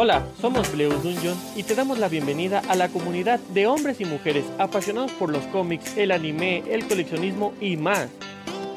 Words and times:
Hola, 0.00 0.24
somos 0.40 0.72
Bleus 0.72 1.02
Dungeon 1.02 1.36
y 1.56 1.64
te 1.64 1.74
damos 1.74 1.98
la 1.98 2.08
bienvenida 2.08 2.62
a 2.68 2.76
la 2.76 2.88
comunidad 2.88 3.40
de 3.52 3.66
hombres 3.66 4.00
y 4.00 4.04
mujeres 4.04 4.44
apasionados 4.56 5.10
por 5.10 5.28
los 5.28 5.44
cómics, 5.46 5.96
el 5.96 6.12
anime, 6.12 6.62
el 6.70 6.86
coleccionismo 6.86 7.52
y 7.60 7.76
más. 7.76 8.08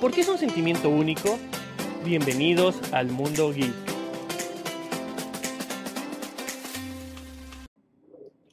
¿Por 0.02 0.12
qué 0.12 0.22
es 0.22 0.30
un 0.30 0.40
sentimiento 0.40 0.90
único? 0.90 1.38
Bienvenidos 2.04 2.92
al 2.92 3.12
mundo 3.12 3.54
geek. 3.54 3.72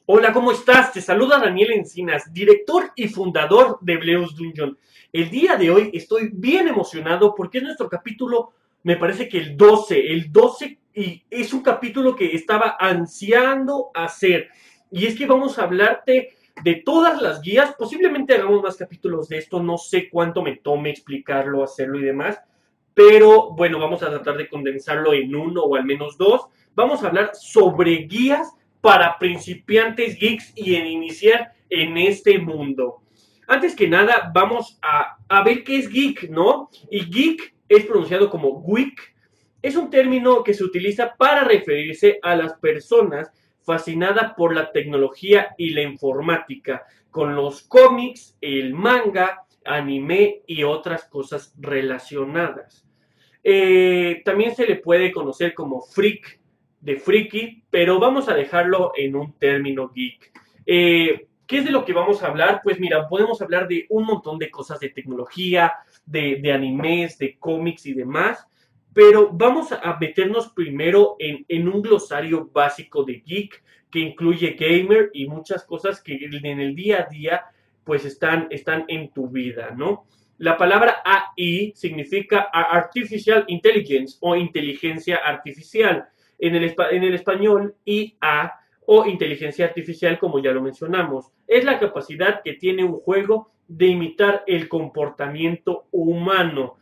Hola, 0.05 0.31
¿cómo 0.31 0.51
estás? 0.51 0.93
Te 0.93 1.01
saluda 1.01 1.39
Daniel 1.39 1.71
Encinas, 1.71 2.31
director 2.31 2.91
y 2.95 3.07
fundador 3.07 3.79
de 3.81 3.97
Bleus 3.97 4.35
Dungeon. 4.35 4.77
El 5.11 5.31
día 5.31 5.55
de 5.55 5.71
hoy 5.71 5.89
estoy 5.91 6.29
bien 6.31 6.67
emocionado 6.67 7.33
porque 7.33 7.57
es 7.57 7.63
nuestro 7.63 7.89
capítulo, 7.89 8.53
me 8.83 8.95
parece 8.95 9.27
que 9.27 9.39
el 9.39 9.57
12, 9.57 10.13
el 10.13 10.31
12 10.31 10.77
y 10.99 11.23
es 11.29 11.53
un 11.53 11.61
capítulo 11.61 12.13
que 12.13 12.35
estaba 12.35 12.75
ansiando 12.77 13.89
hacer. 13.93 14.49
Y 14.91 15.05
es 15.05 15.17
que 15.17 15.25
vamos 15.25 15.57
a 15.57 15.63
hablarte 15.63 16.35
de 16.61 16.75
todas 16.75 17.21
las 17.21 17.41
guías. 17.41 17.73
Posiblemente 17.79 18.33
hagamos 18.33 18.61
más 18.61 18.75
capítulos 18.75 19.29
de 19.29 19.37
esto. 19.37 19.63
No 19.63 19.77
sé 19.77 20.09
cuánto 20.09 20.41
me 20.41 20.57
tome 20.57 20.89
explicarlo, 20.89 21.63
hacerlo 21.63 21.99
y 21.99 22.03
demás. 22.03 22.41
Pero 22.93 23.51
bueno, 23.51 23.79
vamos 23.79 24.03
a 24.03 24.09
tratar 24.09 24.35
de 24.35 24.49
condensarlo 24.49 25.13
en 25.13 25.33
uno 25.33 25.61
o 25.61 25.77
al 25.77 25.85
menos 25.85 26.17
dos. 26.17 26.47
Vamos 26.75 27.01
a 27.01 27.07
hablar 27.07 27.31
sobre 27.33 27.99
guías 27.99 28.53
para 28.81 29.17
principiantes 29.17 30.19
geeks 30.19 30.51
y 30.53 30.75
en 30.75 30.85
iniciar 30.85 31.53
en 31.69 31.97
este 31.97 32.39
mundo. 32.39 33.03
Antes 33.47 33.73
que 33.73 33.87
nada, 33.87 34.29
vamos 34.33 34.77
a, 34.81 35.15
a 35.29 35.43
ver 35.43 35.63
qué 35.63 35.77
es 35.77 35.89
geek, 35.89 36.29
¿no? 36.29 36.69
Y 36.91 37.09
geek 37.09 37.55
es 37.69 37.85
pronunciado 37.85 38.29
como 38.29 38.61
geek 38.67 39.17
es 39.61 39.75
un 39.75 39.89
término 39.89 40.43
que 40.43 40.53
se 40.53 40.63
utiliza 40.63 41.15
para 41.15 41.43
referirse 41.43 42.19
a 42.21 42.35
las 42.35 42.53
personas 42.53 43.31
fascinadas 43.61 44.33
por 44.33 44.55
la 44.55 44.71
tecnología 44.71 45.53
y 45.57 45.71
la 45.71 45.81
informática, 45.81 46.85
con 47.11 47.35
los 47.35 47.63
cómics, 47.63 48.37
el 48.41 48.73
manga, 48.73 49.43
anime 49.65 50.41
y 50.47 50.63
otras 50.63 51.05
cosas 51.05 51.53
relacionadas. 51.59 52.87
Eh, 53.43 54.21
también 54.25 54.55
se 54.55 54.65
le 54.65 54.77
puede 54.77 55.11
conocer 55.11 55.53
como 55.53 55.81
freak 55.81 56.39
de 56.81 56.97
friki, 56.97 57.63
pero 57.69 57.99
vamos 57.99 58.29
a 58.29 58.33
dejarlo 58.33 58.91
en 58.95 59.15
un 59.15 59.33
término 59.37 59.89
geek. 59.89 60.31
Eh, 60.65 61.27
¿Qué 61.45 61.57
es 61.57 61.65
de 61.65 61.71
lo 61.71 61.83
que 61.83 61.93
vamos 61.93 62.21
a 62.21 62.27
hablar? 62.27 62.61
Pues 62.63 62.79
mira, 62.79 63.07
podemos 63.07 63.41
hablar 63.41 63.67
de 63.67 63.85
un 63.89 64.05
montón 64.05 64.37
de 64.37 64.51
cosas 64.51 64.79
de 64.79 64.89
tecnología, 64.89 65.73
de, 66.05 66.39
de 66.41 66.51
animes, 66.51 67.17
de 67.17 67.37
cómics 67.39 67.87
y 67.87 67.93
demás. 67.93 68.47
Pero 68.93 69.29
vamos 69.31 69.71
a 69.71 69.97
meternos 69.99 70.49
primero 70.49 71.15
en, 71.19 71.67
un 71.67 71.81
glosario 71.81 72.49
básico 72.51 73.03
de 73.03 73.21
geek 73.25 73.63
que 73.91 73.99
incluye 73.99 74.55
gamer 74.59 75.09
y 75.13 75.27
muchas 75.27 75.63
cosas 75.63 76.01
que 76.01 76.15
en 76.15 76.59
el 76.59 76.75
día 76.75 77.01
a 77.03 77.11
día 77.11 77.45
pues 77.83 78.05
están, 78.05 78.47
están 78.51 78.85
en 78.87 79.11
tu 79.11 79.29
vida, 79.29 79.71
¿no? 79.75 80.05
La 80.37 80.57
palabra 80.57 81.01
AI 81.03 81.73
significa 81.75 82.49
Artificial 82.53 83.43
Intelligence 83.47 84.17
o 84.21 84.35
inteligencia 84.35 85.17
artificial. 85.17 86.07
En 86.37 86.55
el, 86.55 86.73
en 86.91 87.03
el 87.03 87.13
español, 87.13 87.75
IA 87.83 88.53
o 88.85 89.05
inteligencia 89.05 89.65
artificial, 89.65 90.17
como 90.17 90.39
ya 90.39 90.51
lo 90.51 90.61
mencionamos, 90.61 91.31
es 91.45 91.65
la 91.65 91.77
capacidad 91.77 92.41
que 92.41 92.53
tiene 92.53 92.85
un 92.85 92.93
juego 92.93 93.51
de 93.67 93.87
imitar 93.87 94.43
el 94.47 94.69
comportamiento 94.69 95.85
humano. 95.91 96.77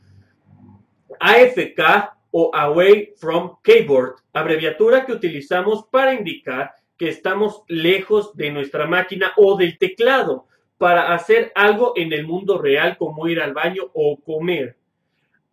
AFK 1.20 2.12
o 2.32 2.52
Away 2.54 3.14
from 3.18 3.58
Keyboard, 3.64 4.16
abreviatura 4.34 5.06
que 5.06 5.14
utilizamos 5.14 5.86
para 5.92 6.14
indicar 6.14 6.74
que 6.98 7.10
estamos 7.10 7.64
lejos 7.68 8.36
de 8.36 8.52
nuestra 8.52 8.88
máquina 8.88 9.34
o 9.38 9.56
del 9.58 9.78
teclado 9.78 10.48
para 10.78 11.14
hacer 11.14 11.52
algo 11.56 11.94
en 11.96 12.14
el 12.14 12.26
mundo 12.26 12.58
real 12.58 12.98
como 12.98 13.28
ir 13.28 13.40
al 13.40 13.54
baño 13.54 13.84
o 13.94 14.20
comer. 14.20 14.78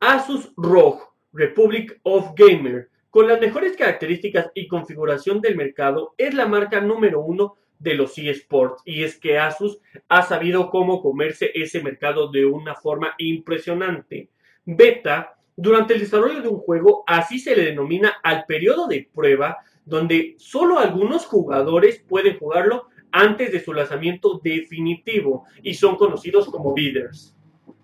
Asus 0.01 0.53
ROG, 0.57 1.13
Republic 1.33 1.99
of 2.03 2.33
Gamer, 2.37 2.91
con 3.11 3.29
las 3.29 3.41
mejores 3.41 3.77
características 3.77 4.51
y 4.55 4.67
configuración 4.67 5.41
del 5.41 5.57
mercado, 5.57 6.15
es 6.19 6.35
la 6.35 6.47
marca 6.47 6.81
número 6.81 7.21
uno 7.21 7.57
de 7.79 7.95
los 7.95 8.19
eSports. 8.19 8.83
Y 8.85 9.05
es 9.05 9.19
que 9.19 9.39
Asus 9.39 9.79
ha 10.09 10.23
sabido 10.23 10.71
cómo 10.71 11.01
comerse 11.01 11.51
ese 11.55 11.83
mercado 11.83 12.31
de 12.31 12.45
una 12.45 12.75
forma 12.75 13.15
impresionante. 13.19 14.29
Beta 14.65 15.34
durante 15.57 15.95
el 15.95 16.01
desarrollo 16.01 16.43
de 16.43 16.49
un 16.49 16.59
juego, 16.59 17.05
así 17.07 17.39
se 17.39 17.55
le 17.55 17.65
denomina 17.65 18.15
al 18.23 18.45
periodo 18.47 18.87
de 18.89 19.09
prueba, 19.15 19.59
donde 19.85 20.35
solo 20.39 20.79
algunos 20.79 21.27
jugadores 21.27 22.03
pueden 22.09 22.39
jugarlo 22.39 22.89
antes 23.13 23.53
de 23.53 23.61
su 23.61 23.73
lanzamiento 23.73 24.41
definitivo 24.43 25.45
y 25.63 25.75
son 25.75 25.97
conocidos 25.97 26.47
como 26.47 26.75
bidders. 26.75 27.37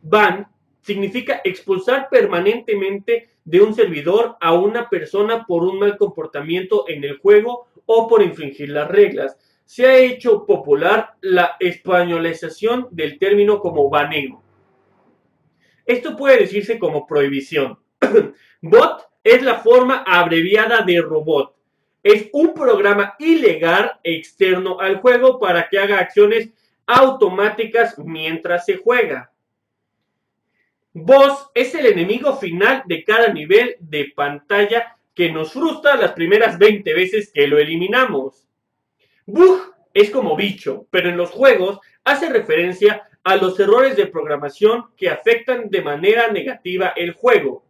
Ban 0.03 0.49
significa 0.81 1.41
expulsar 1.45 2.09
permanentemente 2.11 3.29
de 3.45 3.61
un 3.61 3.75
servidor 3.75 4.37
a 4.41 4.55
una 4.55 4.89
persona 4.89 5.45
por 5.47 5.63
un 5.63 5.79
mal 5.79 5.97
comportamiento 5.97 6.85
en 6.89 7.05
el 7.05 7.19
juego 7.19 7.69
o 7.87 8.09
por 8.09 8.23
infringir 8.23 8.71
las 8.71 8.89
reglas. 8.89 9.39
Se 9.65 9.87
ha 9.87 9.97
hecho 9.99 10.47
popular 10.47 11.15
la 11.21 11.57
españolización 11.61 12.89
del 12.91 13.19
término 13.19 13.61
como 13.61 13.89
baneo. 13.89 14.43
Esto 15.91 16.17
puede 16.17 16.39
decirse 16.39 16.79
como 16.79 17.05
prohibición. 17.05 17.77
Bot 18.63 19.09
es 19.25 19.43
la 19.43 19.57
forma 19.57 20.05
abreviada 20.07 20.83
de 20.83 21.03
robot. 21.03 21.57
Es 22.01 22.29
un 22.33 22.55
programa 22.55 23.17
ilegal 23.19 23.99
externo 24.05 24.79
al 24.79 24.99
juego 25.01 25.41
para 25.41 25.69
que 25.69 25.81
haga 25.81 25.99
acciones 25.99 26.51
automáticas 26.87 27.99
mientras 27.99 28.67
se 28.67 28.77
juega. 28.77 29.33
Boss 30.93 31.51
es 31.55 31.75
el 31.75 31.87
enemigo 31.87 32.37
final 32.37 32.85
de 32.87 33.03
cada 33.03 33.33
nivel 33.33 33.75
de 33.81 34.13
pantalla 34.15 34.97
que 35.13 35.33
nos 35.33 35.53
frustra 35.55 35.97
las 35.97 36.13
primeras 36.13 36.57
20 36.57 36.95
veces 36.95 37.33
que 37.35 37.49
lo 37.49 37.59
eliminamos. 37.59 38.47
Bug 39.27 39.75
es 39.93 40.09
como 40.11 40.37
bicho, 40.37 40.87
pero 40.93 41.09
en 41.09 41.17
los 41.17 41.31
juegos 41.31 41.81
hace 42.05 42.29
referencia 42.29 43.10
a 43.25 43.37
los 43.37 43.59
errores 43.61 43.97
de 43.97 44.07
programación 44.07 44.87
que 44.97 45.11
afectan 45.11 45.69
de 45.69 45.83
manera 45.83 46.29
negativa 46.29 46.93
el 46.97 47.13
juego. 47.13 47.65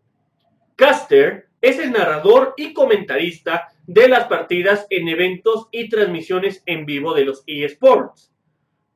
Caster 0.76 1.48
es 1.60 1.78
el 1.78 1.92
narrador 1.92 2.54
y 2.56 2.72
comentarista 2.72 3.68
de 3.86 4.08
las 4.08 4.24
partidas 4.28 4.86
en 4.90 5.08
eventos 5.08 5.68
y 5.72 5.88
transmisiones 5.88 6.62
en 6.66 6.86
vivo 6.86 7.12
de 7.12 7.24
los 7.24 7.42
eSports. 7.46 8.32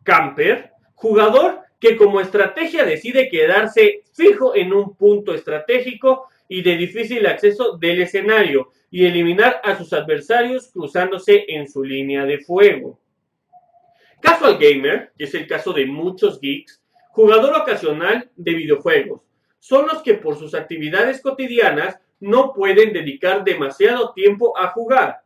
Camper, 0.03 0.71
jugador 0.95 1.61
que 1.81 1.97
como 1.97 2.21
estrategia 2.21 2.85
decide 2.85 3.29
quedarse 3.29 4.03
fijo 4.15 4.55
en 4.55 4.73
un 4.73 4.97
punto 4.97 5.35
estratégico 5.35 6.29
y 6.49 6.63
de 6.63 6.77
difícil 6.77 7.27
acceso 7.27 7.77
del 7.77 8.03
escenario 8.03 8.71
y 8.91 9.05
eliminar 9.05 9.61
a 9.65 9.77
sus 9.77 9.93
adversarios 9.93 10.71
cruzándose 10.73 11.45
en 11.49 11.69
su 11.69 11.83
línea 11.83 12.25
de 12.25 12.39
fuego. 12.39 13.01
Casual 14.25 14.57
gamer, 14.57 15.13
que 15.19 15.25
es 15.25 15.35
el 15.35 15.47
caso 15.47 15.75
de 15.75 15.85
muchos 15.85 16.41
geeks, 16.41 16.83
jugador 17.11 17.55
ocasional 17.61 18.31
de 18.37 18.55
videojuegos, 18.55 19.21
son 19.59 19.87
los 19.87 20.01
que 20.01 20.15
por 20.15 20.39
sus 20.39 20.55
actividades 20.55 21.21
cotidianas 21.21 22.01
no 22.21 22.55
pueden 22.55 22.95
dedicar 22.95 23.45
demasiado 23.45 24.15
tiempo 24.15 24.57
a 24.57 24.69
jugar. 24.69 25.21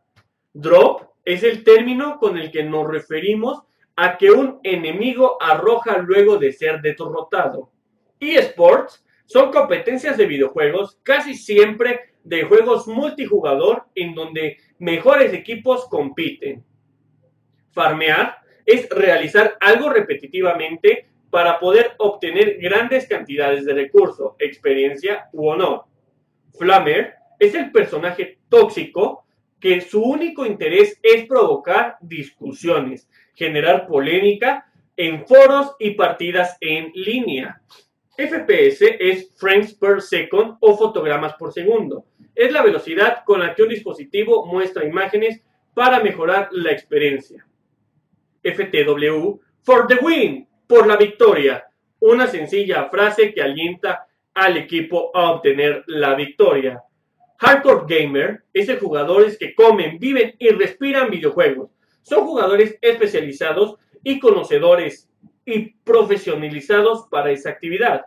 Drop 0.52 1.12
es 1.24 1.44
el 1.44 1.62
término 1.62 2.18
con 2.18 2.38
el 2.38 2.50
que 2.50 2.64
nos 2.64 2.88
referimos 2.88 3.62
a 3.94 4.18
que 4.18 4.32
un 4.32 4.58
enemigo 4.64 5.40
arroja 5.40 5.98
luego 5.98 6.36
de 6.36 6.52
ser 6.52 6.80
derrotado. 6.82 7.70
eSports 8.18 9.06
son 9.26 9.52
competencias 9.52 10.16
de 10.16 10.26
videojuegos 10.26 10.98
casi 11.04 11.34
siempre 11.34 12.14
de 12.24 12.42
juegos 12.42 12.88
multijugador 12.88 13.84
en 13.94 14.16
donde 14.16 14.56
mejores 14.80 15.32
equipos 15.32 15.86
compiten. 15.88 16.64
Farmear 17.70 18.47
es 18.68 18.86
realizar 18.90 19.56
algo 19.60 19.88
repetitivamente 19.88 21.06
para 21.30 21.58
poder 21.58 21.92
obtener 21.96 22.58
grandes 22.60 23.08
cantidades 23.08 23.64
de 23.64 23.72
recursos, 23.72 24.34
experiencia 24.38 25.30
u 25.32 25.48
honor. 25.48 25.84
Flamer 26.58 27.14
es 27.38 27.54
el 27.54 27.72
personaje 27.72 28.40
tóxico 28.50 29.24
que 29.58 29.80
su 29.80 30.02
único 30.02 30.44
interés 30.44 31.00
es 31.02 31.26
provocar 31.26 31.96
discusiones, 32.02 33.08
generar 33.34 33.86
polémica 33.86 34.70
en 34.98 35.26
foros 35.26 35.74
y 35.78 35.92
partidas 35.92 36.58
en 36.60 36.92
línea. 36.94 37.62
FPS 38.18 38.82
es 39.00 39.32
frames 39.36 39.72
per 39.72 40.02
second 40.02 40.58
o 40.60 40.76
fotogramas 40.76 41.32
por 41.38 41.54
segundo. 41.54 42.04
Es 42.34 42.52
la 42.52 42.62
velocidad 42.62 43.24
con 43.24 43.40
la 43.40 43.54
que 43.54 43.62
un 43.62 43.70
dispositivo 43.70 44.44
muestra 44.44 44.84
imágenes 44.84 45.42
para 45.72 46.00
mejorar 46.00 46.50
la 46.52 46.72
experiencia. 46.72 47.47
FTW 48.42 49.38
for 49.62 49.86
the 49.86 49.96
win, 50.02 50.48
por 50.66 50.86
la 50.86 50.96
victoria. 50.96 51.64
Una 52.00 52.26
sencilla 52.26 52.88
frase 52.90 53.32
que 53.32 53.42
alienta 53.42 54.06
al 54.34 54.56
equipo 54.56 55.10
a 55.14 55.32
obtener 55.32 55.84
la 55.86 56.14
victoria. 56.14 56.82
Hardcore 57.38 57.84
gamer 57.86 58.44
es 58.52 58.68
el 58.68 58.78
jugadores 58.78 59.38
que 59.38 59.54
comen, 59.54 59.98
viven 59.98 60.34
y 60.38 60.48
respiran 60.50 61.10
videojuegos. 61.10 61.70
Son 62.02 62.26
jugadores 62.26 62.78
especializados 62.80 63.76
y 64.02 64.18
conocedores 64.18 65.08
y 65.44 65.70
profesionalizados 65.84 67.06
para 67.10 67.30
esa 67.30 67.50
actividad. 67.50 68.06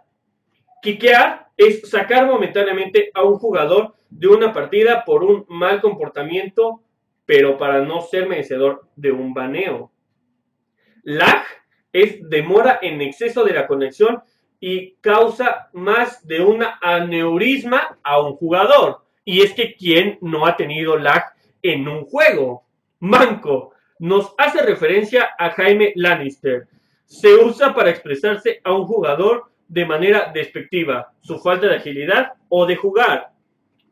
Kikear 0.81 1.47
es 1.55 1.89
sacar 1.89 2.25
momentáneamente 2.25 3.11
a 3.13 3.23
un 3.23 3.37
jugador 3.37 3.93
de 4.09 4.27
una 4.27 4.51
partida 4.51 5.05
por 5.05 5.23
un 5.23 5.45
mal 5.47 5.79
comportamiento, 5.79 6.81
pero 7.25 7.57
para 7.57 7.81
no 7.81 8.01
ser 8.01 8.27
merecedor 8.27 8.87
de 8.95 9.11
un 9.11 9.33
baneo. 9.33 9.90
Lag 11.03 11.43
es 11.93 12.29
demora 12.29 12.79
en 12.81 13.01
exceso 13.01 13.43
de 13.43 13.53
la 13.53 13.67
conexión 13.67 14.21
y 14.59 14.93
causa 15.01 15.69
más 15.73 16.25
de 16.27 16.41
una 16.41 16.79
aneurisma 16.81 17.99
a 18.03 18.21
un 18.21 18.35
jugador. 18.35 19.03
Y 19.25 19.41
es 19.41 19.53
que 19.53 19.75
¿quién 19.75 20.17
no 20.21 20.45
ha 20.45 20.55
tenido 20.55 20.97
lag 20.97 21.33
en 21.61 21.87
un 21.87 22.05
juego? 22.05 22.65
Manco 22.99 23.73
nos 23.99 24.33
hace 24.37 24.63
referencia 24.63 25.29
a 25.37 25.51
Jaime 25.51 25.93
Lannister. 25.95 26.67
Se 27.05 27.35
usa 27.35 27.73
para 27.73 27.91
expresarse 27.91 28.59
a 28.63 28.73
un 28.73 28.85
jugador 28.85 29.51
de 29.67 29.85
manera 29.85 30.31
despectiva, 30.33 31.13
su 31.21 31.39
falta 31.39 31.67
de 31.67 31.75
agilidad 31.75 32.33
o 32.49 32.65
de 32.65 32.75
jugar. 32.75 33.31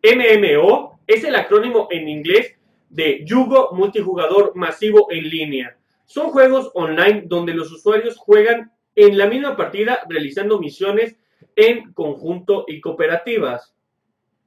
MMO 0.04 1.00
es 1.06 1.24
el 1.24 1.36
acrónimo 1.36 1.88
en 1.92 2.10
inglés 2.10 2.56
de 2.90 3.24
Yugo 3.24 3.70
Multijugador 3.74 4.54
Masivo 4.56 5.08
en 5.12 5.30
Línea. 5.30 5.79
Son 6.10 6.32
juegos 6.32 6.72
online 6.74 7.26
donde 7.28 7.54
los 7.54 7.72
usuarios 7.72 8.18
juegan 8.18 8.72
en 8.96 9.16
la 9.16 9.28
misma 9.28 9.56
partida 9.56 10.00
realizando 10.10 10.58
misiones 10.58 11.16
en 11.56 11.94
conjunto 11.94 12.66
y 12.68 12.82
cooperativas. 12.82 13.76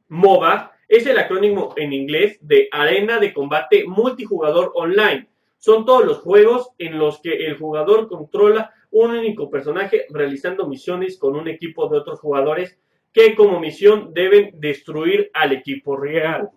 MOBA 0.09 0.73
es 0.89 1.07
el 1.07 1.21
acrónimo 1.21 1.73
en 1.77 1.93
inglés 1.93 2.37
de 2.41 2.69
Arena 2.73 3.21
de 3.21 3.33
Combate 3.33 3.85
Multijugador 3.87 4.73
Online. 4.75 5.29
Son 5.57 5.85
todos 5.85 6.05
los 6.05 6.19
juegos 6.19 6.71
en 6.79 6.99
los 6.99 7.21
que 7.21 7.47
el 7.47 7.57
jugador 7.57 8.09
controla 8.09 8.75
un 8.91 9.13
único 9.13 9.49
personaje 9.49 10.07
realizando 10.11 10.67
misiones 10.67 11.17
con 11.17 11.37
un 11.37 11.47
equipo 11.47 11.89
de 11.89 11.99
otros 11.99 12.19
jugadores 12.19 12.77
que 13.13 13.37
como 13.37 13.61
misión 13.61 14.13
deben 14.13 14.51
destruir 14.59 15.31
al 15.33 15.53
equipo 15.53 15.97
real. 15.97 16.51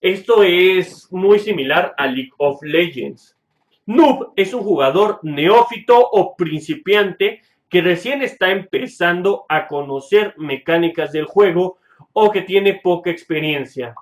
Esto 0.00 0.42
es 0.42 1.12
muy 1.12 1.40
similar 1.40 1.94
a 1.98 2.06
League 2.06 2.32
of 2.38 2.62
Legends. 2.62 3.35
Noob 3.86 4.32
es 4.34 4.52
un 4.52 4.62
jugador 4.62 5.20
neófito 5.22 5.96
o 5.98 6.36
principiante 6.36 7.42
que 7.68 7.80
recién 7.80 8.20
está 8.20 8.50
empezando 8.50 9.46
a 9.48 9.68
conocer 9.68 10.34
mecánicas 10.36 11.12
del 11.12 11.24
juego 11.24 11.78
o 12.12 12.30
que 12.30 12.42
tiene 12.42 12.80
poca 12.82 13.10
experiencia. 13.10 13.94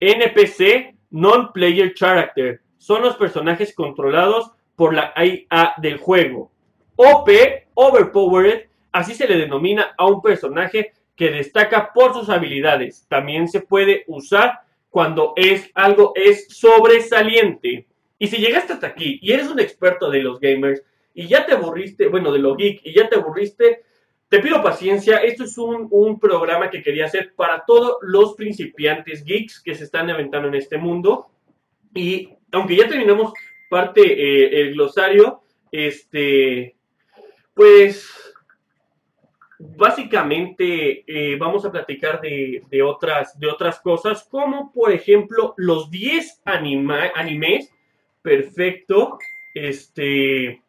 NPC, 0.00 0.96
Non-Player 1.10 1.94
Character, 1.94 2.60
son 2.76 3.02
los 3.02 3.16
personajes 3.16 3.72
controlados 3.72 4.50
por 4.74 4.92
la 4.92 5.14
IA 5.16 5.74
del 5.78 5.98
juego. 5.98 6.50
OP, 6.96 7.30
Overpowered, 7.74 8.68
así 8.92 9.14
se 9.14 9.28
le 9.28 9.36
denomina 9.36 9.94
a 9.96 10.06
un 10.06 10.20
personaje 10.20 10.92
que 11.14 11.30
destaca 11.30 11.92
por 11.92 12.14
sus 12.14 12.28
habilidades. 12.28 13.06
También 13.08 13.48
se 13.48 13.60
puede 13.60 14.04
usar 14.08 14.62
cuando 14.90 15.32
es 15.36 15.70
algo 15.74 16.12
es 16.16 16.48
sobresaliente. 16.48 17.86
Y 18.24 18.26
si 18.26 18.38
llegaste 18.38 18.72
hasta 18.72 18.86
aquí 18.86 19.18
y 19.20 19.32
eres 19.32 19.50
un 19.50 19.60
experto 19.60 20.08
de 20.08 20.22
los 20.22 20.40
gamers 20.40 20.82
y 21.12 21.28
ya 21.28 21.44
te 21.44 21.52
aburriste, 21.52 22.08
bueno, 22.08 22.32
de 22.32 22.38
lo 22.38 22.56
geek 22.56 22.80
y 22.82 22.94
ya 22.94 23.06
te 23.06 23.16
aburriste, 23.16 23.82
te 24.30 24.38
pido 24.38 24.62
paciencia. 24.62 25.18
Esto 25.18 25.44
es 25.44 25.58
un, 25.58 25.88
un 25.90 26.18
programa 26.18 26.70
que 26.70 26.82
quería 26.82 27.04
hacer 27.04 27.34
para 27.34 27.64
todos 27.66 27.98
los 28.00 28.32
principiantes 28.32 29.26
geeks 29.26 29.60
que 29.60 29.74
se 29.74 29.84
están 29.84 30.08
aventando 30.08 30.48
en 30.48 30.54
este 30.54 30.78
mundo. 30.78 31.26
Y 31.94 32.30
aunque 32.50 32.76
ya 32.76 32.88
terminamos 32.88 33.34
parte 33.68 34.00
eh, 34.00 34.62
el 34.62 34.72
glosario, 34.72 35.42
este, 35.70 36.76
pues 37.52 38.10
básicamente 39.58 41.04
eh, 41.06 41.36
vamos 41.36 41.66
a 41.66 41.70
platicar 41.70 42.22
de, 42.22 42.82
otras, 42.82 43.38
de 43.38 43.48
otras 43.48 43.80
cosas, 43.80 44.24
como 44.24 44.72
por 44.72 44.92
ejemplo 44.92 45.52
los 45.58 45.90
10 45.90 46.40
animes 46.46 47.70
perfecto, 48.24 49.18
este, 49.52 50.62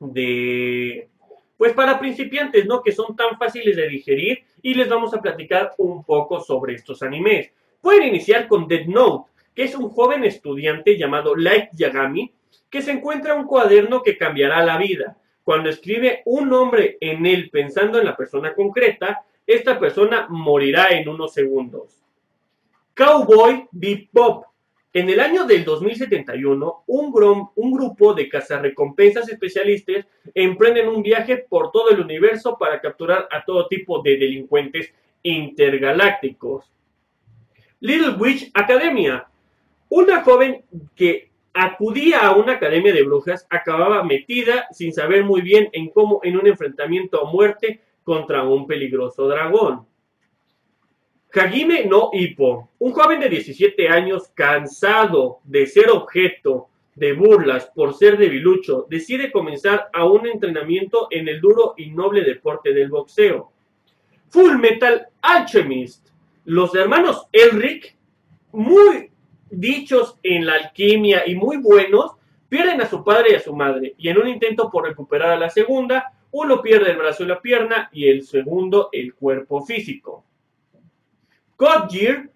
de, 0.00 1.08
pues 1.56 1.72
para 1.74 2.00
principiantes, 2.00 2.66
¿no? 2.66 2.82
Que 2.82 2.90
son 2.90 3.14
tan 3.14 3.38
fáciles 3.38 3.76
de 3.76 3.88
digerir 3.88 4.40
y 4.62 4.74
les 4.74 4.88
vamos 4.88 5.14
a 5.14 5.22
platicar 5.22 5.74
un 5.78 6.02
poco 6.02 6.40
sobre 6.40 6.74
estos 6.74 7.04
animes. 7.04 7.52
Pueden 7.80 8.08
iniciar 8.08 8.48
con 8.48 8.66
Dead 8.66 8.86
Note, 8.86 9.30
que 9.54 9.62
es 9.62 9.76
un 9.76 9.90
joven 9.90 10.24
estudiante 10.24 10.98
llamado 10.98 11.36
Light 11.36 11.68
Yagami, 11.72 12.32
que 12.68 12.82
se 12.82 12.90
encuentra 12.90 13.36
un 13.36 13.46
cuaderno 13.46 14.02
que 14.02 14.18
cambiará 14.18 14.64
la 14.64 14.76
vida. 14.76 15.16
Cuando 15.44 15.68
escribe 15.68 16.22
un 16.24 16.48
nombre 16.48 16.98
en 17.00 17.24
él 17.26 17.48
pensando 17.50 18.00
en 18.00 18.06
la 18.06 18.16
persona 18.16 18.54
concreta, 18.54 19.22
esta 19.46 19.78
persona 19.78 20.26
morirá 20.28 20.88
en 20.88 21.08
unos 21.08 21.32
segundos. 21.32 22.02
Cowboy 22.92 23.68
Bebop. 23.70 24.51
En 24.92 25.08
el 25.08 25.20
año 25.20 25.44
del 25.44 25.64
2071, 25.64 26.84
un, 26.86 27.72
grupo 27.72 28.14
de 28.14 28.28
cazarrecompensas 28.28 29.28
especialistas 29.28 30.06
emprenden 30.34 30.88
un 30.88 31.02
viaje 31.02 31.38
por 31.38 31.72
todo 31.72 31.90
el 31.90 32.00
universo 32.00 32.58
para 32.58 32.80
capturar 32.80 33.26
a 33.30 33.44
todo 33.44 33.68
tipo 33.68 34.02
de 34.02 34.18
delincuentes 34.18 34.92
intergalácticos. 35.22 36.70
Little 37.80 38.16
Witch 38.18 38.50
Academia 38.52 39.26
una 39.94 40.22
joven 40.22 40.64
que 40.96 41.32
acudía 41.52 42.20
a 42.20 42.34
una 42.34 42.54
academia 42.54 42.94
de 42.94 43.02
brujas 43.02 43.46
acababa 43.50 44.02
metida 44.02 44.66
sin 44.70 44.90
saber 44.94 45.22
muy 45.22 45.42
bien 45.42 45.68
en 45.72 45.90
cómo 45.90 46.20
en 46.22 46.38
un 46.38 46.46
enfrentamiento 46.46 47.20
a 47.20 47.30
muerte 47.30 47.82
contra 48.02 48.42
un 48.42 48.66
peligroso 48.66 49.28
dragón. 49.28 49.86
Hagime 51.34 51.86
no 51.86 52.10
Hippo, 52.12 52.70
un 52.78 52.92
joven 52.92 53.20
de 53.20 53.30
17 53.30 53.88
años 53.88 54.30
cansado 54.34 55.38
de 55.44 55.66
ser 55.66 55.90
objeto 55.90 56.68
de 56.94 57.14
burlas 57.14 57.70
por 57.74 57.94
ser 57.94 58.18
debilucho, 58.18 58.86
decide 58.90 59.32
comenzar 59.32 59.88
a 59.94 60.04
un 60.04 60.26
entrenamiento 60.26 61.08
en 61.10 61.28
el 61.28 61.40
duro 61.40 61.72
y 61.78 61.90
noble 61.90 62.22
deporte 62.22 62.74
del 62.74 62.90
boxeo. 62.90 63.50
Full 64.28 64.58
Metal 64.58 65.06
Alchemist. 65.22 66.08
Los 66.44 66.74
hermanos 66.74 67.26
Elric, 67.32 67.96
muy 68.52 69.10
dichos 69.50 70.18
en 70.22 70.44
la 70.44 70.54
alquimia 70.54 71.22
y 71.26 71.34
muy 71.34 71.56
buenos, 71.56 72.12
pierden 72.48 72.82
a 72.82 72.86
su 72.86 73.02
padre 73.02 73.32
y 73.32 73.34
a 73.36 73.40
su 73.40 73.56
madre, 73.56 73.94
y 73.96 74.08
en 74.08 74.18
un 74.18 74.28
intento 74.28 74.70
por 74.70 74.86
recuperar 74.86 75.30
a 75.30 75.38
la 75.38 75.48
segunda, 75.48 76.12
uno 76.32 76.60
pierde 76.60 76.90
el 76.90 76.98
brazo 76.98 77.24
y 77.24 77.28
la 77.28 77.40
pierna 77.40 77.88
y 77.90 78.08
el 78.08 78.22
segundo 78.24 78.90
el 78.92 79.14
cuerpo 79.14 79.64
físico. 79.64 80.24
Gear 81.88 82.28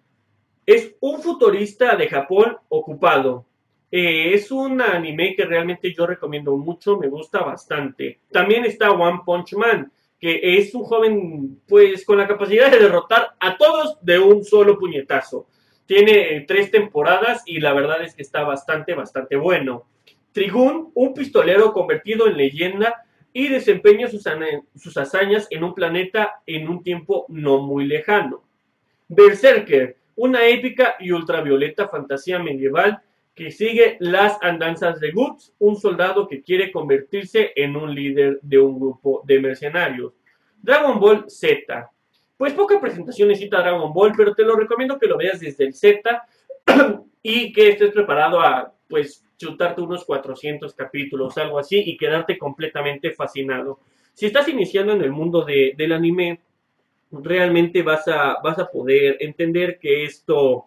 es 0.64 0.94
un 1.00 1.20
futurista 1.20 1.96
de 1.96 2.08
Japón 2.08 2.56
ocupado. 2.68 3.46
Eh, 3.90 4.34
es 4.34 4.50
un 4.50 4.80
anime 4.80 5.34
que 5.34 5.44
realmente 5.44 5.92
yo 5.92 6.06
recomiendo 6.06 6.56
mucho, 6.56 6.96
me 6.96 7.08
gusta 7.08 7.40
bastante. 7.40 8.20
También 8.30 8.64
está 8.64 8.90
One 8.90 9.20
Punch 9.24 9.54
Man, 9.54 9.90
que 10.18 10.58
es 10.58 10.74
un 10.74 10.84
joven 10.84 11.60
pues 11.66 12.04
con 12.04 12.18
la 12.18 12.26
capacidad 12.26 12.70
de 12.70 12.78
derrotar 12.78 13.34
a 13.38 13.56
todos 13.56 13.98
de 14.02 14.18
un 14.18 14.44
solo 14.44 14.78
puñetazo. 14.78 15.46
Tiene 15.86 16.36
eh, 16.36 16.44
tres 16.46 16.70
temporadas 16.70 17.42
y 17.46 17.60
la 17.60 17.72
verdad 17.72 18.02
es 18.02 18.14
que 18.14 18.22
está 18.22 18.42
bastante, 18.42 18.94
bastante 18.94 19.36
bueno. 19.36 19.86
Trigun, 20.32 20.90
un 20.94 21.14
pistolero 21.14 21.72
convertido 21.72 22.26
en 22.26 22.36
leyenda 22.36 23.04
y 23.32 23.48
desempeña 23.48 24.08
sus, 24.08 24.24
sus 24.74 24.96
hazañas 24.96 25.46
en 25.50 25.62
un 25.62 25.74
planeta 25.74 26.42
en 26.46 26.68
un 26.68 26.82
tiempo 26.82 27.26
no 27.28 27.60
muy 27.62 27.86
lejano. 27.86 28.45
Berserker, 29.08 29.96
una 30.16 30.46
épica 30.46 30.96
y 30.98 31.12
ultravioleta 31.12 31.88
fantasía 31.88 32.38
medieval 32.38 33.00
que 33.34 33.50
sigue 33.50 33.98
las 34.00 34.38
andanzas 34.42 34.98
de 34.98 35.12
Guts, 35.12 35.52
un 35.58 35.76
soldado 35.76 36.26
que 36.26 36.42
quiere 36.42 36.72
convertirse 36.72 37.52
en 37.54 37.76
un 37.76 37.94
líder 37.94 38.38
de 38.40 38.58
un 38.58 38.80
grupo 38.80 39.22
de 39.26 39.38
mercenarios. 39.40 40.14
Dragon 40.62 40.98
Ball 40.98 41.26
Z, 41.28 41.90
pues 42.36 42.54
poca 42.54 42.80
presentación 42.80 43.28
necesita 43.28 43.60
Dragon 43.60 43.92
Ball, 43.92 44.12
pero 44.16 44.34
te 44.34 44.42
lo 44.42 44.56
recomiendo 44.56 44.98
que 44.98 45.06
lo 45.06 45.18
veas 45.18 45.38
desde 45.38 45.64
el 45.64 45.74
Z 45.74 46.26
y 47.22 47.52
que 47.52 47.68
estés 47.68 47.92
preparado 47.92 48.40
a, 48.40 48.72
pues, 48.88 49.22
chutarte 49.36 49.82
unos 49.82 50.04
400 50.04 50.74
capítulos, 50.74 51.36
algo 51.36 51.58
así, 51.58 51.82
y 51.84 51.96
quedarte 51.96 52.38
completamente 52.38 53.10
fascinado. 53.10 53.80
Si 54.14 54.26
estás 54.26 54.48
iniciando 54.48 54.94
en 54.94 55.02
el 55.02 55.10
mundo 55.10 55.44
del 55.44 55.92
anime, 55.92 56.40
realmente 57.10 57.82
vas 57.82 58.06
a, 58.08 58.38
vas 58.42 58.58
a 58.58 58.70
poder 58.70 59.16
entender 59.20 59.78
que 59.78 60.04
esto, 60.04 60.66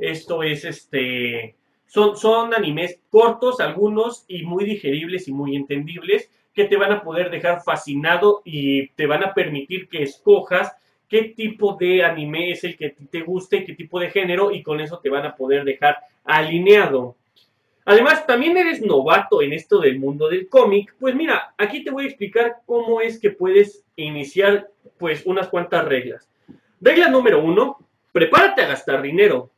esto 0.00 0.42
es 0.42 0.64
este... 0.64 1.54
Son, 1.86 2.16
son 2.16 2.52
animes 2.52 2.98
cortos, 3.10 3.60
algunos, 3.60 4.24
y 4.26 4.42
muy 4.42 4.64
digeribles 4.64 5.28
y 5.28 5.32
muy 5.32 5.54
entendibles, 5.54 6.30
que 6.52 6.64
te 6.64 6.76
van 6.76 6.92
a 6.92 7.02
poder 7.02 7.30
dejar 7.30 7.62
fascinado 7.62 8.42
y 8.44 8.88
te 8.88 9.06
van 9.06 9.22
a 9.22 9.34
permitir 9.34 9.88
que 9.88 10.02
escojas 10.02 10.74
qué 11.08 11.34
tipo 11.36 11.74
de 11.74 12.04
anime 12.04 12.50
es 12.50 12.64
el 12.64 12.76
que 12.76 12.90
te 13.10 13.20
guste, 13.20 13.64
qué 13.64 13.74
tipo 13.74 14.00
de 14.00 14.10
género, 14.10 14.50
y 14.50 14.62
con 14.62 14.80
eso 14.80 14.98
te 14.98 15.10
van 15.10 15.24
a 15.24 15.36
poder 15.36 15.64
dejar 15.64 15.98
alineado. 16.24 17.16
Además, 17.88 18.26
también 18.26 18.56
eres 18.56 18.82
novato 18.82 19.40
en 19.42 19.52
esto 19.52 19.78
del 19.78 20.00
mundo 20.00 20.28
del 20.28 20.48
cómic, 20.48 20.96
pues 20.98 21.14
mira, 21.14 21.54
aquí 21.56 21.84
te 21.84 21.92
voy 21.92 22.04
a 22.04 22.08
explicar 22.08 22.56
cómo 22.66 23.00
es 23.00 23.20
que 23.20 23.30
puedes 23.30 23.84
iniciar 23.94 24.68
pues 24.98 25.24
unas 25.24 25.46
cuantas 25.48 25.84
reglas. 25.84 26.28
Regla 26.80 27.08
número 27.08 27.40
uno, 27.40 27.78
prepárate 28.10 28.62
a 28.62 28.66
gastar 28.66 29.02
dinero. 29.02 29.50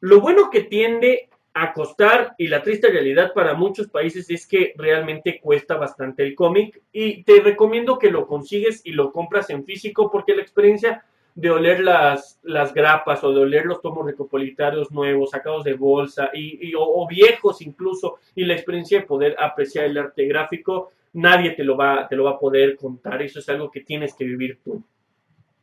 Lo 0.00 0.20
bueno 0.20 0.50
que 0.50 0.62
tiende 0.62 1.28
a 1.54 1.72
costar 1.72 2.34
y 2.36 2.48
la 2.48 2.62
triste 2.62 2.90
realidad 2.90 3.32
para 3.32 3.54
muchos 3.54 3.88
países 3.88 4.28
es 4.28 4.44
que 4.44 4.74
realmente 4.76 5.38
cuesta 5.40 5.76
bastante 5.76 6.24
el 6.24 6.34
cómic 6.34 6.82
y 6.92 7.22
te 7.22 7.40
recomiendo 7.40 7.96
que 7.96 8.10
lo 8.10 8.26
consigues 8.26 8.82
y 8.84 8.90
lo 8.90 9.12
compras 9.12 9.50
en 9.50 9.64
físico 9.64 10.10
porque 10.10 10.34
la 10.34 10.42
experiencia 10.42 11.04
de 11.34 11.50
oler 11.50 11.80
las, 11.80 12.38
las 12.42 12.74
grapas 12.74 13.22
o 13.24 13.32
de 13.32 13.40
oler 13.40 13.66
los 13.66 13.80
tomos 13.80 14.04
recopolitarios 14.04 14.90
nuevos, 14.90 15.30
sacados 15.30 15.64
de 15.64 15.74
bolsa 15.74 16.30
y, 16.34 16.72
o, 16.76 17.06
viejos 17.08 17.62
incluso, 17.62 18.18
y 18.34 18.44
la 18.44 18.54
experiencia 18.54 19.00
de 19.00 19.06
poder 19.06 19.36
apreciar 19.38 19.86
el 19.86 19.98
arte 19.98 20.26
gráfico, 20.26 20.90
nadie 21.12 21.50
te 21.52 21.64
lo, 21.64 21.76
va, 21.76 22.06
te 22.08 22.16
lo 22.16 22.24
va 22.24 22.32
a 22.32 22.38
poder 22.38 22.76
contar. 22.76 23.22
Eso 23.22 23.38
es 23.38 23.48
algo 23.48 23.70
que 23.70 23.80
tienes 23.80 24.14
que 24.14 24.24
vivir 24.24 24.58
tú. 24.62 24.82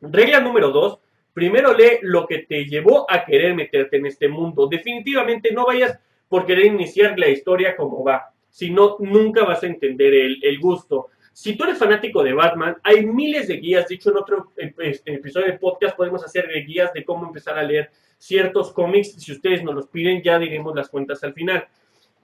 Regla 0.00 0.40
número 0.40 0.70
dos, 0.70 0.98
primero 1.32 1.72
lee 1.72 1.98
lo 2.02 2.26
que 2.26 2.40
te 2.40 2.64
llevó 2.64 3.10
a 3.10 3.24
querer 3.24 3.54
meterte 3.54 3.96
en 3.96 4.06
este 4.06 4.28
mundo. 4.28 4.66
Definitivamente 4.66 5.52
no 5.52 5.66
vayas 5.66 5.98
por 6.28 6.46
querer 6.46 6.66
iniciar 6.66 7.18
la 7.18 7.28
historia 7.28 7.76
como 7.76 8.04
va, 8.04 8.32
si 8.50 8.70
no, 8.70 8.96
nunca 9.00 9.44
vas 9.44 9.62
a 9.62 9.66
entender 9.66 10.14
el, 10.14 10.38
el 10.42 10.58
gusto. 10.58 11.08
Si 11.38 11.54
tú 11.54 11.62
eres 11.62 11.78
fanático 11.78 12.24
de 12.24 12.32
Batman, 12.32 12.78
hay 12.82 13.06
miles 13.06 13.46
de 13.46 13.58
guías. 13.58 13.86
De 13.86 13.94
hecho, 13.94 14.10
en 14.10 14.16
otro 14.16 14.50
este, 14.56 15.14
episodio 15.14 15.46
de 15.46 15.52
podcast 15.56 15.96
podemos 15.96 16.24
hacer 16.24 16.48
guías 16.66 16.92
de 16.92 17.04
cómo 17.04 17.28
empezar 17.28 17.56
a 17.56 17.62
leer 17.62 17.92
ciertos 18.18 18.72
cómics. 18.72 19.12
Si 19.12 19.30
ustedes 19.30 19.62
nos 19.62 19.76
los 19.76 19.86
piden, 19.86 20.20
ya 20.20 20.36
diremos 20.36 20.74
las 20.74 20.88
cuentas 20.88 21.22
al 21.22 21.34
final. 21.34 21.68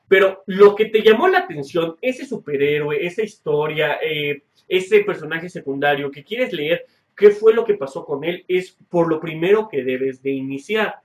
Pero 0.08 0.42
lo 0.46 0.74
que 0.74 0.86
te 0.86 1.00
llamó 1.00 1.28
la 1.28 1.38
atención, 1.38 1.94
ese 2.00 2.26
superhéroe, 2.26 3.06
esa 3.06 3.22
historia, 3.22 4.00
eh, 4.02 4.42
ese 4.66 5.04
personaje 5.04 5.48
secundario 5.48 6.10
que 6.10 6.24
quieres 6.24 6.52
leer, 6.52 6.84
qué 7.16 7.30
fue 7.30 7.54
lo 7.54 7.64
que 7.64 7.74
pasó 7.74 8.04
con 8.04 8.24
él, 8.24 8.44
es 8.48 8.76
por 8.88 9.08
lo 9.08 9.20
primero 9.20 9.68
que 9.68 9.84
debes 9.84 10.22
de 10.22 10.32
iniciar. 10.32 10.96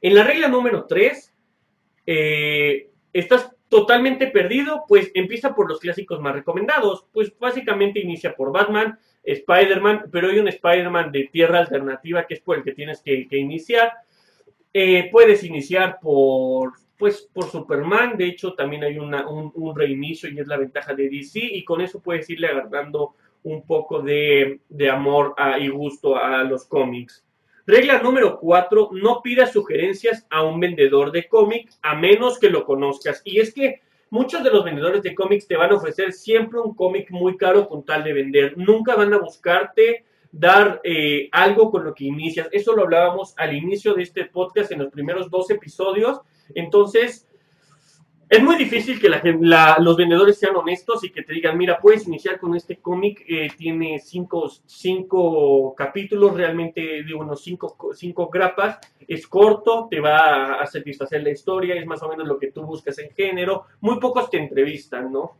En 0.00 0.14
la 0.14 0.22
regla 0.22 0.46
número 0.46 0.84
3, 0.84 1.34
eh, 2.06 2.90
estás 3.12 3.50
totalmente 3.72 4.26
perdido, 4.26 4.84
pues 4.86 5.10
empieza 5.14 5.54
por 5.54 5.66
los 5.66 5.80
clásicos 5.80 6.20
más 6.20 6.34
recomendados. 6.34 7.06
Pues 7.10 7.32
básicamente 7.38 8.00
inicia 8.00 8.36
por 8.36 8.52
Batman, 8.52 8.98
Spider-Man, 9.22 10.10
pero 10.12 10.28
hay 10.28 10.40
un 10.40 10.48
Spider-Man 10.48 11.10
de 11.10 11.30
tierra 11.32 11.60
alternativa 11.60 12.26
que 12.26 12.34
es 12.34 12.40
por 12.40 12.58
el 12.58 12.64
que 12.64 12.74
tienes 12.74 13.00
que, 13.00 13.26
iniciar. 13.30 13.94
Eh, 14.74 15.08
puedes 15.10 15.42
iniciar 15.42 16.00
por, 16.02 16.74
pues, 16.98 17.30
por 17.32 17.46
Superman, 17.46 18.18
de 18.18 18.26
hecho 18.26 18.52
también 18.52 18.84
hay 18.84 18.98
un, 18.98 19.74
reinicio 19.74 20.28
y 20.28 20.38
es 20.38 20.46
la 20.46 20.58
ventaja 20.58 20.92
de 20.92 21.08
DC 21.08 21.40
y 21.40 21.64
con 21.64 21.80
eso 21.80 22.02
puedes 22.02 22.28
irle 22.28 22.48
agarrando 22.48 23.14
un 23.42 23.66
poco 23.66 24.02
de, 24.02 24.60
amor 24.92 25.34
y 25.58 25.68
gusto 25.68 26.14
a 26.14 26.44
los 26.44 26.66
cómics. 26.66 27.24
Regla 27.66 28.02
número 28.02 28.40
4, 28.40 28.90
no 28.92 29.22
pidas 29.22 29.52
sugerencias 29.52 30.26
a 30.30 30.42
un 30.42 30.58
vendedor 30.58 31.12
de 31.12 31.28
cómic 31.28 31.70
a 31.82 31.94
menos 31.94 32.38
que 32.38 32.50
lo 32.50 32.64
conozcas. 32.64 33.22
Y 33.24 33.38
es 33.38 33.54
que 33.54 33.82
muchos 34.10 34.42
de 34.42 34.50
los 34.50 34.64
vendedores 34.64 35.02
de 35.02 35.14
cómics 35.14 35.46
te 35.46 35.56
van 35.56 35.70
a 35.70 35.76
ofrecer 35.76 36.12
siempre 36.12 36.58
un 36.58 36.74
cómic 36.74 37.10
muy 37.10 37.36
caro 37.36 37.68
con 37.68 37.84
tal 37.84 38.02
de 38.02 38.12
vender. 38.12 38.58
Nunca 38.58 38.96
van 38.96 39.14
a 39.14 39.18
buscarte 39.18 40.04
dar 40.32 40.80
eh, 40.82 41.28
algo 41.30 41.70
con 41.70 41.84
lo 41.84 41.94
que 41.94 42.04
inicias. 42.04 42.48
Eso 42.50 42.74
lo 42.74 42.82
hablábamos 42.82 43.34
al 43.36 43.54
inicio 43.54 43.94
de 43.94 44.02
este 44.02 44.24
podcast 44.24 44.72
en 44.72 44.80
los 44.80 44.90
primeros 44.90 45.30
dos 45.30 45.48
episodios. 45.50 46.20
Entonces, 46.54 47.28
es 48.32 48.42
muy 48.42 48.56
difícil 48.56 48.98
que 48.98 49.10
los 49.10 49.96
vendedores 49.98 50.38
sean 50.38 50.56
honestos 50.56 51.04
y 51.04 51.10
que 51.10 51.22
te 51.22 51.34
digan, 51.34 51.58
mira, 51.58 51.78
puedes 51.78 52.06
iniciar 52.06 52.40
con 52.40 52.56
este 52.56 52.78
cómic, 52.78 53.22
eh, 53.28 53.50
tiene 53.58 53.98
cinco, 53.98 54.50
cinco, 54.64 55.74
capítulos, 55.74 56.32
realmente 56.32 57.02
digo 57.02 57.20
unos 57.20 57.42
cinco, 57.42 57.76
cinco 57.92 58.30
grapas, 58.30 58.78
es 59.06 59.26
corto, 59.26 59.86
te 59.90 60.00
va 60.00 60.54
a 60.54 60.66
satisfacer 60.66 61.22
la 61.22 61.28
historia, 61.28 61.74
es 61.74 61.84
más 61.84 62.02
o 62.02 62.08
menos 62.08 62.26
lo 62.26 62.38
que 62.38 62.50
tú 62.50 62.62
buscas 62.62 62.98
en 63.00 63.10
género, 63.10 63.66
muy 63.82 64.00
pocos 64.00 64.30
te 64.30 64.38
entrevistan, 64.38 65.12
¿no? 65.12 65.32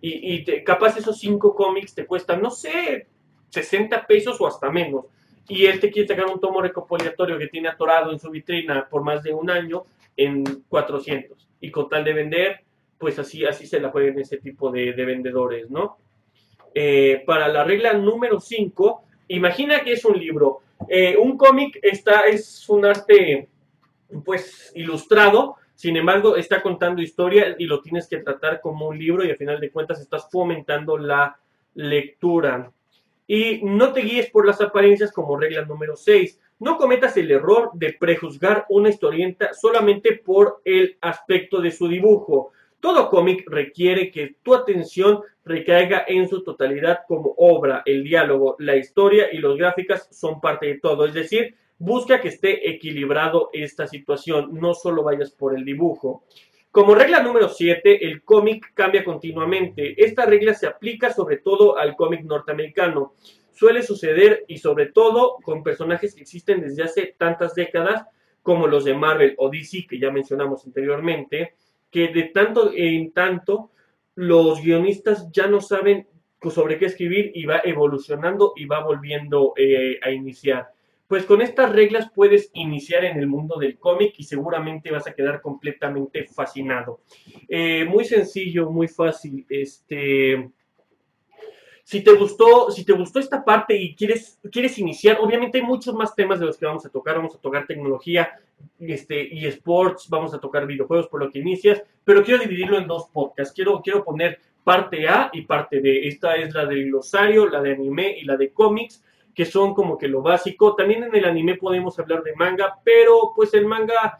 Y, 0.00 0.36
y 0.36 0.62
capaz 0.62 0.96
esos 0.96 1.18
cinco 1.18 1.52
cómics 1.52 1.96
te 1.96 2.06
cuestan, 2.06 2.40
no 2.40 2.52
sé, 2.52 3.08
60 3.48 4.06
pesos 4.06 4.40
o 4.40 4.46
hasta 4.46 4.70
menos. 4.70 5.06
Y 5.48 5.66
él 5.66 5.80
te 5.80 5.90
quiere 5.90 6.06
sacar 6.06 6.26
un 6.26 6.38
tomo 6.38 6.62
recopilatorio 6.62 7.38
que 7.38 7.48
tiene 7.48 7.70
atorado 7.70 8.12
en 8.12 8.20
su 8.20 8.30
vitrina 8.30 8.86
por 8.88 9.02
más 9.02 9.24
de 9.24 9.34
un 9.34 9.50
año 9.50 9.82
en 10.16 10.44
400 10.68 11.46
y 11.66 11.70
con 11.72 11.88
tal 11.88 12.04
de 12.04 12.12
vender, 12.12 12.60
pues 12.96 13.18
así, 13.18 13.44
así 13.44 13.66
se 13.66 13.80
la 13.80 13.90
juegan 13.90 14.18
ese 14.20 14.38
tipo 14.38 14.70
de, 14.70 14.92
vendedores, 14.92 15.68
¿no? 15.68 15.98
Eh, 16.72 17.24
para 17.26 17.48
la 17.48 17.64
regla 17.64 17.92
número 17.92 18.38
5, 18.38 19.02
imagina 19.28 19.82
que 19.82 19.94
es 19.94 20.04
un 20.04 20.16
libro. 20.16 20.60
Eh, 20.88 21.16
un 21.16 21.36
cómic 21.36 21.80
está, 21.82 22.26
es 22.26 22.68
un 22.68 22.84
arte, 22.84 23.48
pues, 24.24 24.70
ilustrado, 24.76 25.56
sin 25.74 25.96
embargo, 25.96 26.36
está 26.36 26.62
contando 26.62 27.02
historia 27.02 27.56
y 27.58 27.64
lo 27.64 27.82
tienes 27.82 28.06
que 28.06 28.18
tratar 28.18 28.60
como 28.60 28.86
un 28.86 28.96
libro 28.96 29.24
y 29.24 29.30
al 29.30 29.36
final 29.36 29.58
de 29.58 29.70
cuentas 29.72 30.00
estás 30.00 30.28
fomentando 30.30 30.96
la 30.96 31.36
lectura. 31.74 32.70
Y 33.26 33.60
no 33.64 33.92
te 33.92 34.02
guíes 34.02 34.30
por 34.30 34.46
las 34.46 34.60
apariencias 34.60 35.12
como 35.12 35.36
regla 35.36 35.62
número 35.64 35.96
6. 35.96 36.40
No 36.58 36.78
cometas 36.78 37.16
el 37.18 37.30
error 37.30 37.70
de 37.74 37.92
prejuzgar 37.92 38.64
una 38.70 38.88
historieta 38.88 39.52
solamente 39.52 40.14
por 40.14 40.62
el 40.64 40.96
aspecto 41.02 41.60
de 41.60 41.70
su 41.70 41.86
dibujo. 41.86 42.52
Todo 42.80 43.10
cómic 43.10 43.44
requiere 43.46 44.10
que 44.10 44.36
tu 44.42 44.54
atención 44.54 45.20
recaiga 45.44 46.04
en 46.08 46.28
su 46.28 46.42
totalidad 46.42 47.00
como 47.06 47.34
obra. 47.36 47.82
El 47.84 48.04
diálogo, 48.04 48.56
la 48.58 48.74
historia 48.74 49.28
y 49.30 49.38
los 49.38 49.58
gráficas 49.58 50.08
son 50.10 50.40
parte 50.40 50.66
de 50.66 50.78
todo. 50.78 51.04
Es 51.04 51.12
decir, 51.12 51.54
busca 51.78 52.22
que 52.22 52.28
esté 52.28 52.70
equilibrado 52.70 53.50
esta 53.52 53.86
situación. 53.86 54.54
No 54.54 54.72
solo 54.72 55.02
vayas 55.02 55.32
por 55.32 55.54
el 55.54 55.64
dibujo. 55.64 56.24
Como 56.70 56.94
regla 56.94 57.22
número 57.22 57.50
7, 57.50 58.06
el 58.06 58.22
cómic 58.22 58.72
cambia 58.72 59.04
continuamente. 59.04 59.94
Esta 60.02 60.24
regla 60.24 60.54
se 60.54 60.66
aplica 60.66 61.12
sobre 61.12 61.38
todo 61.38 61.76
al 61.76 61.96
cómic 61.96 62.22
norteamericano 62.24 63.12
suele 63.56 63.82
suceder 63.82 64.44
y 64.48 64.58
sobre 64.58 64.86
todo 64.86 65.38
con 65.42 65.62
personajes 65.62 66.14
que 66.14 66.20
existen 66.20 66.60
desde 66.60 66.82
hace 66.82 67.14
tantas 67.16 67.54
décadas 67.54 68.06
como 68.42 68.66
los 68.66 68.84
de 68.84 68.94
Marvel 68.94 69.34
o 69.38 69.48
DC 69.48 69.86
que 69.88 69.98
ya 69.98 70.10
mencionamos 70.10 70.64
anteriormente, 70.66 71.54
que 71.90 72.08
de 72.08 72.24
tanto 72.24 72.70
en 72.74 73.12
tanto 73.12 73.70
los 74.14 74.62
guionistas 74.62 75.30
ya 75.32 75.46
no 75.46 75.60
saben 75.60 76.06
sobre 76.50 76.78
qué 76.78 76.86
escribir 76.86 77.32
y 77.34 77.46
va 77.46 77.60
evolucionando 77.64 78.52
y 78.56 78.66
va 78.66 78.84
volviendo 78.84 79.54
eh, 79.56 79.98
a 80.02 80.10
iniciar. 80.10 80.68
Pues 81.08 81.24
con 81.24 81.40
estas 81.40 81.72
reglas 81.72 82.10
puedes 82.14 82.50
iniciar 82.52 83.04
en 83.04 83.18
el 83.18 83.26
mundo 83.26 83.58
del 83.58 83.78
cómic 83.78 84.14
y 84.18 84.24
seguramente 84.24 84.90
vas 84.90 85.06
a 85.06 85.14
quedar 85.14 85.40
completamente 85.40 86.24
fascinado. 86.24 87.00
Eh, 87.48 87.84
muy 87.84 88.04
sencillo, 88.04 88.70
muy 88.70 88.88
fácil. 88.88 89.46
Este, 89.48 90.50
si 91.86 92.00
te 92.00 92.10
gustó, 92.14 92.68
si 92.72 92.84
te 92.84 92.92
gustó 92.94 93.20
esta 93.20 93.44
parte 93.44 93.76
y 93.76 93.94
quieres, 93.94 94.40
quieres 94.50 94.76
iniciar, 94.76 95.18
obviamente 95.20 95.58
hay 95.58 95.64
muchos 95.64 95.94
más 95.94 96.16
temas 96.16 96.40
de 96.40 96.46
los 96.46 96.56
que 96.56 96.66
vamos 96.66 96.84
a 96.84 96.88
tocar. 96.88 97.14
Vamos 97.14 97.36
a 97.36 97.38
tocar 97.38 97.64
tecnología 97.64 98.40
este, 98.80 99.32
y 99.32 99.46
sports, 99.46 100.08
vamos 100.08 100.34
a 100.34 100.40
tocar 100.40 100.66
videojuegos 100.66 101.06
por 101.06 101.20
lo 101.20 101.30
que 101.30 101.38
inicias, 101.38 101.80
pero 102.02 102.24
quiero 102.24 102.42
dividirlo 102.42 102.76
en 102.78 102.88
dos 102.88 103.08
podcasts. 103.12 103.54
Quiero, 103.54 103.80
quiero 103.82 104.02
poner 104.02 104.40
parte 104.64 105.08
A 105.08 105.30
y 105.32 105.42
parte 105.42 105.78
B. 105.78 106.08
Esta 106.08 106.34
es 106.34 106.52
la 106.52 106.66
del 106.66 106.86
glosario, 106.86 107.48
la 107.48 107.62
de 107.62 107.74
anime 107.74 108.18
y 108.18 108.24
la 108.24 108.36
de 108.36 108.50
cómics, 108.50 109.04
que 109.32 109.44
son 109.44 109.72
como 109.72 109.96
que 109.96 110.08
lo 110.08 110.22
básico. 110.22 110.74
También 110.74 111.04
en 111.04 111.14
el 111.14 111.24
anime 111.24 111.54
podemos 111.54 111.96
hablar 112.00 112.24
de 112.24 112.34
manga, 112.34 112.80
pero 112.82 113.32
pues 113.32 113.54
el 113.54 113.64
manga 113.64 114.18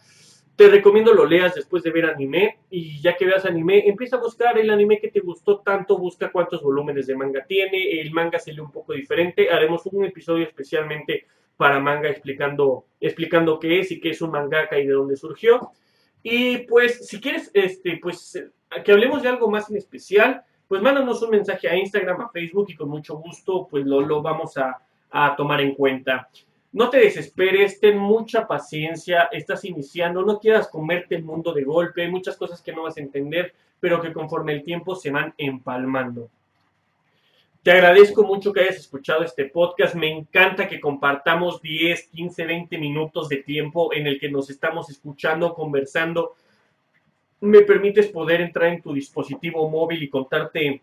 te 0.56 0.68
recomiendo 0.68 1.12
lo 1.12 1.26
leas 1.26 1.54
después 1.54 1.82
de 1.82 1.90
ver 1.90 2.06
anime 2.06 2.58
y 2.70 3.00
ya 3.00 3.14
que 3.14 3.26
veas 3.26 3.44
anime, 3.44 3.86
empieza 3.86 4.16
a 4.16 4.20
buscar 4.20 4.58
el 4.58 4.70
anime 4.70 4.98
que 4.98 5.10
te 5.10 5.20
gustó 5.20 5.60
tanto, 5.60 5.98
busca 5.98 6.32
cuántos 6.32 6.62
volúmenes 6.62 7.06
de 7.06 7.14
manga 7.14 7.44
tiene, 7.46 8.00
el 8.00 8.10
manga 8.10 8.38
se 8.38 8.52
lee 8.52 8.60
un 8.60 8.72
poco 8.72 8.94
diferente, 8.94 9.50
haremos 9.50 9.84
un 9.86 10.06
episodio 10.06 10.44
especialmente 10.44 11.26
para 11.58 11.78
manga 11.78 12.08
explicando, 12.08 12.86
explicando 13.00 13.58
qué 13.60 13.80
es 13.80 13.92
y 13.92 14.00
qué 14.00 14.10
es 14.10 14.22
un 14.22 14.30
mangaka 14.30 14.78
y 14.78 14.86
de 14.86 14.92
dónde 14.94 15.16
surgió. 15.16 15.72
Y 16.22 16.58
pues 16.58 17.06
si 17.06 17.20
quieres 17.20 17.50
este, 17.52 17.98
pues, 17.98 18.42
que 18.82 18.92
hablemos 18.92 19.22
de 19.22 19.28
algo 19.28 19.50
más 19.50 19.70
en 19.70 19.76
especial, 19.76 20.42
pues 20.66 20.80
mándanos 20.80 21.22
un 21.22 21.30
mensaje 21.30 21.68
a 21.68 21.76
Instagram, 21.76 22.22
a 22.22 22.30
Facebook 22.30 22.66
y 22.68 22.76
con 22.76 22.88
mucho 22.88 23.16
gusto 23.16 23.68
pues 23.70 23.84
lo, 23.84 24.00
lo 24.00 24.22
vamos 24.22 24.56
a, 24.56 24.78
a 25.10 25.36
tomar 25.36 25.60
en 25.60 25.74
cuenta. 25.74 26.28
No 26.76 26.90
te 26.90 26.98
desesperes, 26.98 27.80
ten 27.80 27.96
mucha 27.96 28.46
paciencia, 28.46 29.30
estás 29.32 29.64
iniciando, 29.64 30.20
no 30.20 30.38
quieras 30.38 30.68
comerte 30.68 31.14
el 31.14 31.24
mundo 31.24 31.54
de 31.54 31.64
golpe, 31.64 32.02
hay 32.02 32.10
muchas 32.10 32.36
cosas 32.36 32.60
que 32.60 32.70
no 32.70 32.82
vas 32.82 32.98
a 32.98 33.00
entender, 33.00 33.54
pero 33.80 33.98
que 33.98 34.12
conforme 34.12 34.52
el 34.52 34.62
tiempo 34.62 34.94
se 34.94 35.10
van 35.10 35.32
empalmando. 35.38 36.28
Te 37.62 37.70
agradezco 37.70 38.24
mucho 38.24 38.52
que 38.52 38.60
hayas 38.60 38.76
escuchado 38.76 39.24
este 39.24 39.46
podcast. 39.46 39.94
Me 39.94 40.10
encanta 40.10 40.68
que 40.68 40.78
compartamos 40.78 41.62
10, 41.62 42.08
15, 42.08 42.44
20 42.44 42.76
minutos 42.76 43.30
de 43.30 43.38
tiempo 43.38 43.94
en 43.94 44.06
el 44.06 44.20
que 44.20 44.30
nos 44.30 44.50
estamos 44.50 44.90
escuchando, 44.90 45.54
conversando. 45.54 46.34
Me 47.40 47.62
permites 47.62 48.08
poder 48.08 48.42
entrar 48.42 48.68
en 48.68 48.82
tu 48.82 48.92
dispositivo 48.92 49.66
móvil 49.70 50.02
y 50.02 50.10
contarte 50.10 50.82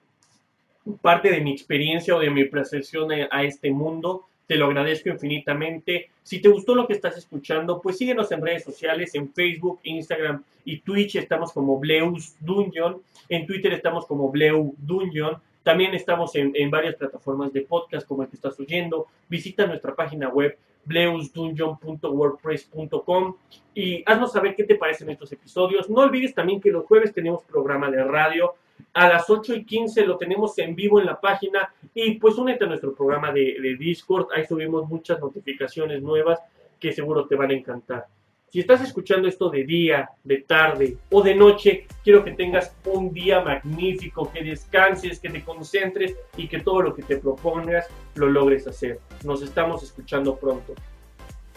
parte 1.04 1.30
de 1.30 1.42
mi 1.42 1.52
experiencia 1.52 2.16
o 2.16 2.20
de 2.20 2.32
mi 2.32 2.46
percepción 2.46 3.10
a 3.30 3.44
este 3.44 3.70
mundo. 3.70 4.26
Te 4.48 4.56
lo 4.56 4.66
agradezco 4.66 5.10
infinitamente. 5.10 6.10
Si 6.22 6.42
te 6.42 6.50
gustó 6.50 6.76
lo 6.76 6.88
que 6.88 6.94
estás 6.94 7.18
escuchando, 7.18 7.82
pues 7.82 7.98
síguenos 7.98 8.32
en 8.32 8.42
redes 8.42 8.64
sociales, 8.64 9.16
en 9.16 9.34
Facebook, 9.34 9.80
Instagram 9.84 10.44
y 10.66 10.80
Twitch 10.80 11.16
estamos 11.16 11.52
como 11.52 11.80
Bleus 11.80 12.36
Dungeon. 12.40 13.02
En 13.30 13.48
Twitter 13.48 13.74
estamos 13.74 14.06
como 14.06 14.30
Bleu 14.30 14.76
Dungeon. 14.78 15.38
También 15.64 15.94
estamos 15.94 16.36
en, 16.36 16.70
varias 16.70 16.96
plataformas 16.96 17.54
de 17.54 17.62
podcast 17.62 18.06
como 18.06 18.24
el 18.24 18.30
que 18.30 18.36
estás 18.36 18.60
oyendo. 18.60 19.08
Visita 19.30 19.66
nuestra 19.66 19.96
página 19.96 20.28
web 20.28 20.58
bleusdungeon.wordpress.com 20.86 23.36
y 23.74 24.04
haznos 24.06 24.34
saber 24.34 24.58
qué 24.58 24.66
te 24.66 24.76
parecen 24.76 25.10
estos 25.10 25.32
episodios. 25.32 25.90
No 25.90 26.02
olvides 26.02 26.34
también 26.34 26.60
que 26.60 26.70
los 26.70 26.86
jueves 26.86 27.14
tenemos 27.14 27.44
programa 27.44 27.90
de 27.90 28.04
radio. 28.04 28.56
A 28.94 29.10
las 29.10 29.30
8 29.30 29.56
y 29.56 29.66
15 29.66 30.06
lo 30.06 30.18
tenemos 30.18 30.58
en 30.60 30.76
vivo 30.76 31.00
en 31.00 31.06
la 31.06 31.20
página 31.20 31.74
y 31.94 32.16
pues 32.20 32.38
únete 32.38 32.66
a 32.66 32.68
nuestro 32.68 32.94
programa 32.94 33.32
de, 33.32 33.58
de 33.62 33.76
Discord. 33.78 34.28
Ahí 34.36 34.46
subimos 34.46 34.88
muchas 34.88 35.20
notificaciones 35.20 36.02
nuevas 36.02 36.40
que 36.80 36.92
seguro 36.92 37.26
te 37.28 37.36
van 37.36 37.52
a 37.52 37.54
encantar. 37.54 38.08
Si 38.54 38.60
estás 38.60 38.82
escuchando 38.82 39.28
esto 39.28 39.50
de 39.50 39.64
día, 39.64 40.12
de 40.24 40.42
tarde 40.42 40.98
o 41.10 41.24
de 41.24 41.34
noche, 41.34 41.88
quiero 42.04 42.24
que 42.24 42.34
tengas 42.34 42.76
un 42.86 43.12
día 43.12 43.42
magnífico, 43.42 44.32
que 44.32 44.44
descanses, 44.44 45.20
que 45.20 45.32
te 45.32 45.44
concentres 45.44 46.16
y 46.38 46.48
que 46.48 46.60
todo 46.60 46.84
lo 46.84 46.94
que 46.94 47.02
te 47.02 47.18
propongas 47.18 47.88
lo 48.14 48.30
logres 48.30 48.68
hacer. 48.68 49.00
Nos 49.24 49.42
estamos 49.42 49.82
escuchando 49.82 50.36
pronto. 50.36 50.76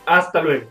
Hasta 0.07 0.41
luego. 0.41 0.71